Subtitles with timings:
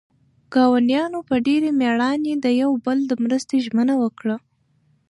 [0.53, 4.35] ګاونډیانو په ډېرې مېړانې د یو بل د مرستې ژمنه وکړه.